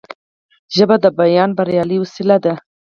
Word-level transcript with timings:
ژبه 0.75 0.95
د 1.03 1.05
بیان 1.19 1.49
بریالۍ 1.57 1.97
وسیله 1.99 2.37
ده 2.43 2.53